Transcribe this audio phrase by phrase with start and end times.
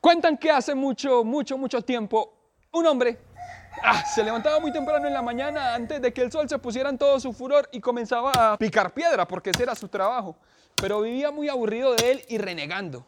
[0.00, 2.34] Cuentan que hace mucho, mucho, mucho tiempo
[2.70, 3.18] un hombre
[3.82, 6.88] ah, se levantaba muy temprano en la mañana antes de que el sol se pusiera
[6.90, 10.36] en todo su furor y comenzaba a picar piedra porque ese era su trabajo.
[10.76, 13.04] Pero vivía muy aburrido de él y renegando.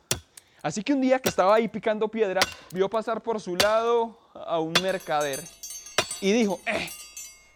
[0.63, 2.41] Así que un día que estaba ahí picando piedra,
[2.73, 5.43] vio pasar por su lado a un mercader
[6.21, 6.91] y dijo, eh,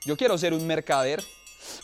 [0.04, 1.22] yo quiero ser un mercader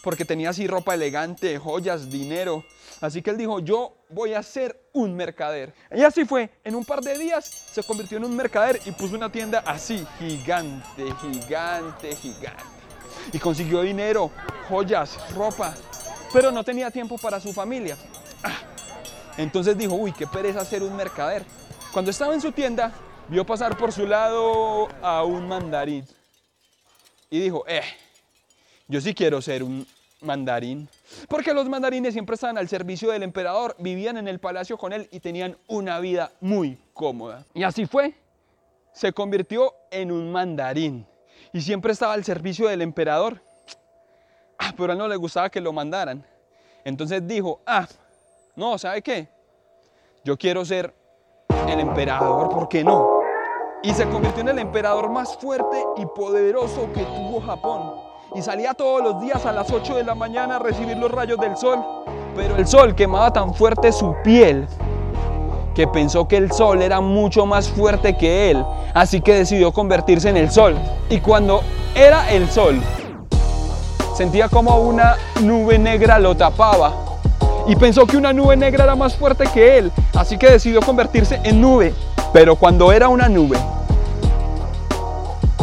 [0.02, 2.64] porque tenía así ropa elegante, joyas, dinero.
[3.00, 5.72] Así que él dijo, yo voy a ser un mercader.
[5.94, 9.14] Y así fue, en un par de días se convirtió en un mercader y puso
[9.14, 12.62] una tienda así, gigante, gigante, gigante.
[13.32, 14.30] Y consiguió dinero,
[14.68, 15.74] joyas, ropa,
[16.32, 17.96] pero no tenía tiempo para su familia.
[18.42, 18.58] Ah,
[19.36, 21.44] entonces dijo, uy, qué pereza ser un mercader.
[21.92, 22.92] Cuando estaba en su tienda,
[23.28, 26.06] vio pasar por su lado a un mandarín.
[27.30, 27.82] Y dijo, eh,
[28.90, 29.86] yo sí quiero ser un
[30.20, 30.88] mandarín.
[31.28, 35.08] Porque los mandarines siempre estaban al servicio del emperador, vivían en el palacio con él
[35.12, 37.46] y tenían una vida muy cómoda.
[37.54, 38.14] Y así fue.
[38.92, 41.06] Se convirtió en un mandarín.
[41.52, 43.40] Y siempre estaba al servicio del emperador.
[44.58, 46.26] Ah, pero a él no le gustaba que lo mandaran.
[46.84, 47.86] Entonces dijo, ah,
[48.56, 49.28] no, ¿sabe qué?
[50.24, 50.92] Yo quiero ser
[51.68, 53.20] el emperador, ¿por qué no?
[53.84, 58.74] Y se convirtió en el emperador más fuerte y poderoso que tuvo Japón y salía
[58.74, 61.84] todos los días a las 8 de la mañana a recibir los rayos del sol.
[62.36, 64.68] Pero el sol quemaba tan fuerte su piel
[65.74, 68.64] que pensó que el sol era mucho más fuerte que él,
[68.94, 70.76] así que decidió convertirse en el sol.
[71.08, 71.62] Y cuando
[71.94, 72.80] era el sol,
[74.14, 76.92] sentía como una nube negra lo tapaba.
[77.66, 81.40] Y pensó que una nube negra era más fuerte que él, así que decidió convertirse
[81.44, 81.94] en nube.
[82.32, 83.58] Pero cuando era una nube,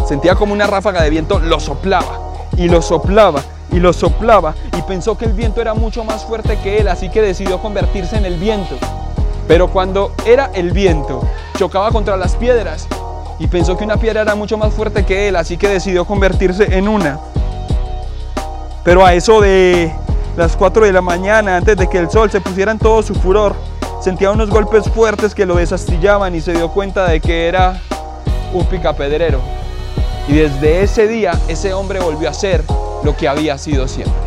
[0.05, 2.26] sentía como una ráfaga de viento lo soplaba
[2.57, 3.41] y lo soplaba
[3.71, 7.09] y lo soplaba y pensó que el viento era mucho más fuerte que él, así
[7.09, 8.75] que decidió convertirse en el viento.
[9.47, 11.21] Pero cuando era el viento,
[11.57, 12.87] chocaba contra las piedras
[13.39, 16.77] y pensó que una piedra era mucho más fuerte que él, así que decidió convertirse
[16.77, 17.19] en una.
[18.83, 19.93] Pero a eso de
[20.35, 23.13] las 4 de la mañana, antes de que el sol se pusiera en todo su
[23.15, 23.55] furor,
[24.01, 27.81] sentía unos golpes fuertes que lo desastillaban y se dio cuenta de que era
[28.53, 29.39] un picapedrero.
[30.27, 32.63] Y desde ese día ese hombre volvió a ser
[33.03, 34.26] lo que había sido siempre.